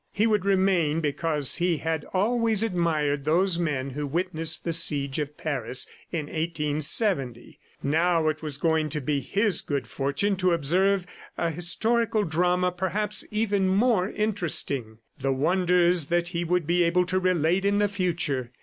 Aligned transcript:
He 0.11 0.25
would 0.25 0.45
remain 0.45 0.99
because 0.99 1.57
he 1.57 1.77
had 1.77 2.05
always 2.11 2.63
admired 2.63 3.23
those 3.23 3.59
men 3.59 3.91
who 3.91 4.07
witnessed 4.07 4.63
the 4.63 4.73
Siege 4.73 5.19
of 5.19 5.37
Paris 5.37 5.85
in 6.11 6.25
1870. 6.25 7.59
Now 7.83 8.27
it 8.27 8.41
was 8.41 8.57
going 8.57 8.89
to 8.89 8.99
be 8.99 9.19
his 9.19 9.61
good 9.61 9.85
fortune 9.87 10.37
to 10.37 10.53
observe 10.53 11.05
an 11.37 11.53
historical 11.53 12.23
drama, 12.23 12.71
perhaps 12.71 13.23
even 13.29 13.67
more 13.67 14.09
interesting. 14.09 14.97
The 15.19 15.33
wonders 15.33 16.07
that 16.07 16.29
he 16.29 16.43
would 16.45 16.65
be 16.65 16.81
able 16.81 17.05
to 17.05 17.19
relate 17.19 17.63
in 17.63 17.77
the 17.77 17.87
future! 17.87 18.49